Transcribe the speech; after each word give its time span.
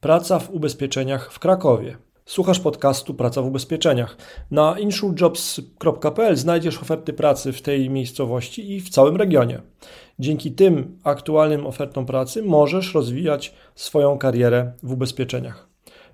Praca 0.00 0.38
w 0.38 0.50
ubezpieczeniach 0.50 1.32
w 1.32 1.38
Krakowie. 1.38 1.96
Słuchasz 2.26 2.60
podcastu 2.60 3.14
Praca 3.14 3.42
w 3.42 3.46
ubezpieczeniach. 3.46 4.16
Na 4.50 4.78
insurejobs.pl 4.78 6.36
znajdziesz 6.36 6.82
oferty 6.82 7.12
pracy 7.12 7.52
w 7.52 7.62
tej 7.62 7.90
miejscowości 7.90 8.72
i 8.72 8.80
w 8.80 8.88
całym 8.88 9.16
regionie. 9.16 9.60
Dzięki 10.18 10.52
tym 10.52 10.98
aktualnym 11.04 11.66
ofertom 11.66 12.06
pracy 12.06 12.42
możesz 12.42 12.94
rozwijać 12.94 13.54
swoją 13.74 14.18
karierę 14.18 14.72
w 14.82 14.92
ubezpieczeniach. 14.92 15.68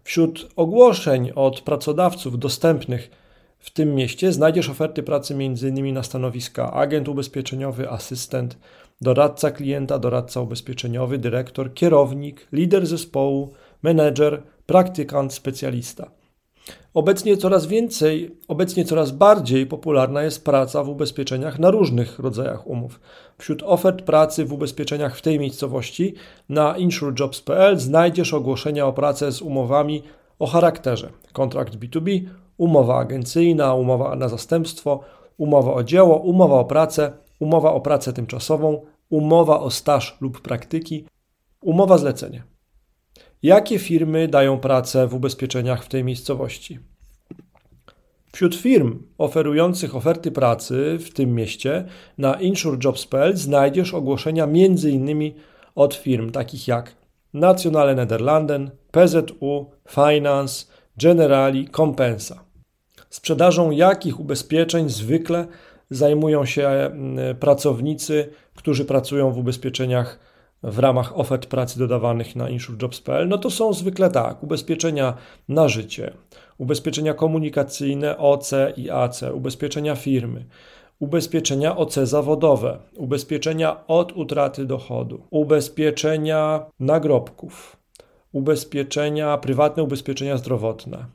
Wśród 0.04 0.48
ogłoszeń 0.56 1.30
od 1.34 1.60
pracodawców 1.60 2.38
dostępnych 2.38 3.10
w 3.58 3.70
tym 3.70 3.94
mieście 3.94 4.32
znajdziesz 4.32 4.70
oferty 4.70 5.02
pracy 5.02 5.34
m.in. 5.34 5.94
na 5.94 6.02
stanowiska 6.02 6.72
agent 6.72 7.08
ubezpieczeniowy, 7.08 7.90
asystent, 7.90 8.58
doradca 9.00 9.50
klienta, 9.50 9.98
doradca 9.98 10.40
ubezpieczeniowy, 10.40 11.18
dyrektor, 11.18 11.74
kierownik, 11.74 12.46
lider 12.52 12.86
zespołu, 12.86 13.54
menedżer, 13.86 14.42
praktykant, 14.66 15.32
specjalista. 15.32 16.10
Obecnie 16.94 17.36
coraz 17.36 17.66
więcej, 17.66 18.36
obecnie 18.48 18.84
coraz 18.84 19.10
bardziej 19.10 19.66
popularna 19.66 20.22
jest 20.22 20.44
praca 20.44 20.84
w 20.84 20.88
ubezpieczeniach 20.88 21.58
na 21.58 21.70
różnych 21.70 22.18
rodzajach 22.18 22.66
umów. 22.66 23.00
Wśród 23.38 23.62
ofert 23.62 24.02
pracy 24.02 24.44
w 24.44 24.52
ubezpieczeniach 24.52 25.16
w 25.16 25.22
tej 25.22 25.38
miejscowości 25.40 26.14
na 26.48 26.76
insurejobs.pl 26.76 27.78
znajdziesz 27.78 28.34
ogłoszenia 28.34 28.86
o 28.86 28.92
pracę 28.92 29.32
z 29.32 29.42
umowami 29.42 30.02
o 30.38 30.46
charakterze 30.46 31.10
kontrakt 31.32 31.76
B2B, 31.76 32.20
umowa 32.56 32.98
agencyjna, 32.98 33.74
umowa 33.74 34.16
na 34.16 34.28
zastępstwo, 34.28 35.00
umowa 35.38 35.72
o 35.72 35.82
dzieło, 35.82 36.16
umowa 36.16 36.56
o 36.60 36.64
pracę, 36.64 37.12
umowa 37.40 37.72
o 37.72 37.80
pracę 37.80 38.12
tymczasową, 38.12 38.80
umowa 39.10 39.60
o 39.60 39.70
staż 39.70 40.16
lub 40.20 40.40
praktyki, 40.40 41.06
umowa 41.60 41.98
zlecenie. 41.98 42.55
Jakie 43.42 43.78
firmy 43.78 44.28
dają 44.28 44.58
pracę 44.58 45.06
w 45.06 45.14
ubezpieczeniach 45.14 45.84
w 45.84 45.88
tej 45.88 46.04
miejscowości? 46.04 46.78
Wśród 48.32 48.54
firm 48.54 49.02
oferujących 49.18 49.96
oferty 49.96 50.32
pracy 50.32 50.98
w 51.00 51.10
tym 51.10 51.34
mieście 51.34 51.84
na 52.18 52.34
insurejobs.pl 52.34 53.36
znajdziesz 53.36 53.94
ogłoszenia 53.94 54.44
m.in. 54.44 55.32
od 55.74 55.94
firm 55.94 56.30
takich 56.30 56.68
jak 56.68 56.96
Nationale 57.34 57.94
Nederlanden, 57.94 58.70
PZU, 58.90 59.70
Finance, 59.88 60.66
Generali, 60.96 61.68
Compensa. 61.68 62.44
Sprzedażą 63.10 63.70
jakich 63.70 64.20
ubezpieczeń 64.20 64.88
zwykle 64.88 65.46
zajmują 65.90 66.44
się 66.44 66.68
mm, 66.68 67.36
pracownicy, 67.36 68.28
którzy 68.54 68.84
pracują 68.84 69.32
w 69.32 69.38
ubezpieczeniach 69.38 70.18
w 70.62 70.78
ramach 70.78 71.18
ofert 71.18 71.46
pracy 71.46 71.78
dodawanych 71.78 72.36
na 72.36 72.50
insurejobs.pl, 72.50 73.28
no 73.28 73.38
to 73.38 73.50
są 73.50 73.72
zwykle 73.72 74.10
tak, 74.10 74.42
ubezpieczenia 74.42 75.14
na 75.48 75.68
życie, 75.68 76.12
ubezpieczenia 76.58 77.14
komunikacyjne 77.14 78.18
OC 78.18 78.50
i 78.76 78.90
AC, 78.90 79.22
ubezpieczenia 79.22 79.96
firmy, 79.96 80.44
ubezpieczenia 80.98 81.76
OC 81.76 81.94
zawodowe, 81.94 82.78
ubezpieczenia 82.96 83.86
od 83.86 84.12
utraty 84.12 84.64
dochodu, 84.64 85.26
ubezpieczenia 85.30 86.66
nagrobków, 86.80 87.76
ubezpieczenia, 88.32 89.38
prywatne 89.38 89.82
ubezpieczenia 89.82 90.36
zdrowotne. 90.36 91.06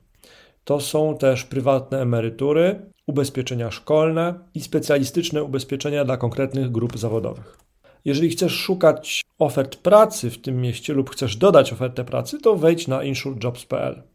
To 0.63 0.79
są 0.79 1.17
też 1.17 1.43
prywatne 1.45 2.01
emerytury, 2.01 2.91
ubezpieczenia 3.07 3.71
szkolne 3.71 4.33
i 4.53 4.61
specjalistyczne 4.61 5.43
ubezpieczenia 5.43 6.05
dla 6.05 6.17
konkretnych 6.17 6.71
grup 6.71 6.97
zawodowych. 6.97 7.57
Jeżeli 8.05 8.29
chcesz 8.29 8.53
szukać 8.53 9.20
ofert 9.41 9.75
pracy 9.75 10.29
w 10.29 10.41
tym 10.41 10.61
mieście 10.61 10.93
lub 10.93 11.09
chcesz 11.09 11.35
dodać 11.35 11.73
ofertę 11.73 12.03
pracy, 12.03 12.39
to 12.39 12.55
wejdź 12.55 12.87
na 12.87 13.03
insurejobs.pl. 13.03 14.10